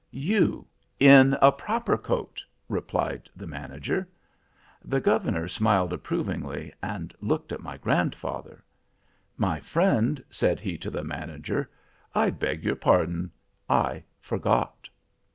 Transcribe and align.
"'You, 0.09 0.65
in 0.99 1.37
a 1.43 1.51
proper 1.51 1.95
coat,' 1.95 2.43
replied 2.67 3.29
the 3.35 3.45
manager. 3.45 4.09
"The 4.83 4.99
governor 4.99 5.47
smiled 5.47 5.93
approvingly, 5.93 6.73
and 6.81 7.13
looked 7.21 7.51
at 7.51 7.61
my 7.61 7.77
grandfather. 7.77 8.63
"'My 9.37 9.59
friend," 9.59 10.23
said 10.31 10.59
he 10.59 10.75
to 10.79 10.89
the 10.89 11.03
manager, 11.03 11.69
'I 12.15 12.31
beg 12.31 12.63
your 12.63 12.75
pardon, 12.77 13.29
I 13.69 14.01
forgot. 14.19 14.89